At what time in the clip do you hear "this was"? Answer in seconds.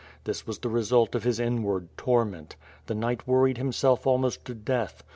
0.23-0.57